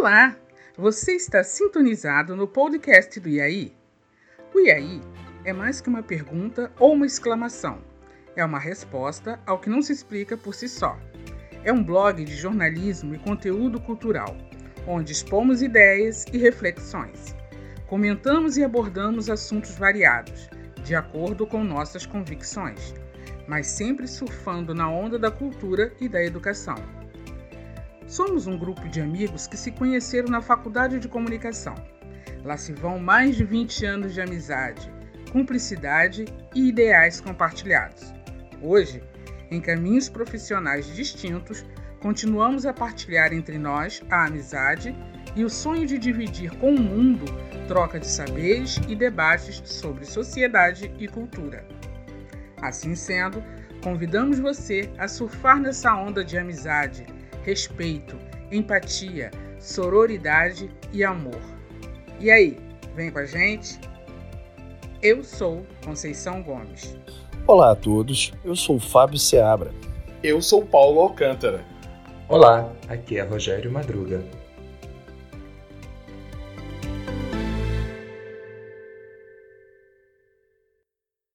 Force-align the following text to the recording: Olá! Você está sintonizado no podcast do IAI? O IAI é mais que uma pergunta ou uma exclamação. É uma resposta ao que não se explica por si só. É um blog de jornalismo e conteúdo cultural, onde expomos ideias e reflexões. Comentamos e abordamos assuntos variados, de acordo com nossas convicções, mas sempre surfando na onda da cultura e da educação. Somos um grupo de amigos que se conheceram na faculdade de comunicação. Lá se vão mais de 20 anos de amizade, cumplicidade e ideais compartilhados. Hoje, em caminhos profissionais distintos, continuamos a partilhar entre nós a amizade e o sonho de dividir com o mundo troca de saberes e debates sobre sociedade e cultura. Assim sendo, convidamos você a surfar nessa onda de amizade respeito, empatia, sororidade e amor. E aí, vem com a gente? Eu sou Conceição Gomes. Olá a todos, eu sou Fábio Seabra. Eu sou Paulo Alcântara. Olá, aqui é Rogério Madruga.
Olá! 0.00 0.34
Você 0.78 1.12
está 1.12 1.44
sintonizado 1.44 2.34
no 2.34 2.48
podcast 2.48 3.20
do 3.20 3.28
IAI? 3.28 3.70
O 4.54 4.58
IAI 4.58 4.98
é 5.44 5.52
mais 5.52 5.82
que 5.82 5.90
uma 5.90 6.02
pergunta 6.02 6.72
ou 6.78 6.94
uma 6.94 7.04
exclamação. 7.04 7.84
É 8.34 8.42
uma 8.42 8.58
resposta 8.58 9.38
ao 9.44 9.58
que 9.58 9.68
não 9.68 9.82
se 9.82 9.92
explica 9.92 10.38
por 10.38 10.54
si 10.54 10.70
só. 10.70 10.98
É 11.64 11.70
um 11.70 11.84
blog 11.84 12.24
de 12.24 12.34
jornalismo 12.34 13.14
e 13.14 13.18
conteúdo 13.18 13.78
cultural, 13.78 14.34
onde 14.86 15.12
expomos 15.12 15.60
ideias 15.60 16.24
e 16.32 16.38
reflexões. 16.38 17.36
Comentamos 17.86 18.56
e 18.56 18.64
abordamos 18.64 19.28
assuntos 19.28 19.74
variados, 19.74 20.48
de 20.82 20.94
acordo 20.94 21.46
com 21.46 21.62
nossas 21.62 22.06
convicções, 22.06 22.94
mas 23.46 23.66
sempre 23.66 24.08
surfando 24.08 24.74
na 24.74 24.88
onda 24.88 25.18
da 25.18 25.30
cultura 25.30 25.92
e 26.00 26.08
da 26.08 26.24
educação. 26.24 26.99
Somos 28.10 28.48
um 28.48 28.58
grupo 28.58 28.88
de 28.88 29.00
amigos 29.00 29.46
que 29.46 29.56
se 29.56 29.70
conheceram 29.70 30.28
na 30.28 30.42
faculdade 30.42 30.98
de 30.98 31.06
comunicação. 31.06 31.76
Lá 32.42 32.56
se 32.56 32.72
vão 32.72 32.98
mais 32.98 33.36
de 33.36 33.44
20 33.44 33.86
anos 33.86 34.12
de 34.12 34.20
amizade, 34.20 34.92
cumplicidade 35.30 36.24
e 36.52 36.70
ideais 36.70 37.20
compartilhados. 37.20 38.12
Hoje, 38.60 39.00
em 39.48 39.60
caminhos 39.60 40.08
profissionais 40.08 40.92
distintos, 40.92 41.64
continuamos 42.00 42.66
a 42.66 42.72
partilhar 42.72 43.32
entre 43.32 43.58
nós 43.58 44.02
a 44.10 44.24
amizade 44.24 44.92
e 45.36 45.44
o 45.44 45.48
sonho 45.48 45.86
de 45.86 45.96
dividir 45.96 46.50
com 46.58 46.74
o 46.74 46.80
mundo 46.80 47.26
troca 47.68 48.00
de 48.00 48.08
saberes 48.08 48.80
e 48.88 48.96
debates 48.96 49.62
sobre 49.64 50.04
sociedade 50.04 50.92
e 50.98 51.06
cultura. 51.06 51.64
Assim 52.60 52.96
sendo, 52.96 53.40
convidamos 53.84 54.40
você 54.40 54.90
a 54.98 55.06
surfar 55.06 55.60
nessa 55.60 55.94
onda 55.94 56.24
de 56.24 56.36
amizade 56.36 57.06
respeito, 57.50 58.16
empatia, 58.52 59.32
sororidade 59.58 60.70
e 60.92 61.02
amor. 61.02 61.40
E 62.20 62.30
aí, 62.30 62.56
vem 62.94 63.10
com 63.10 63.18
a 63.18 63.26
gente? 63.26 63.76
Eu 65.02 65.24
sou 65.24 65.66
Conceição 65.84 66.44
Gomes. 66.44 66.96
Olá 67.48 67.72
a 67.72 67.74
todos, 67.74 68.32
eu 68.44 68.54
sou 68.54 68.78
Fábio 68.78 69.18
Seabra. 69.18 69.72
Eu 70.22 70.40
sou 70.40 70.64
Paulo 70.64 71.00
Alcântara. 71.00 71.64
Olá, 72.28 72.72
aqui 72.88 73.18
é 73.18 73.22
Rogério 73.22 73.72
Madruga. 73.72 74.22